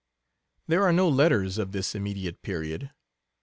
There 0.67 0.81
are 0.81 0.91
no 0.91 1.07
letters 1.07 1.59
of 1.59 1.73
this 1.73 1.93
immediate 1.93 2.41
period. 2.41 2.89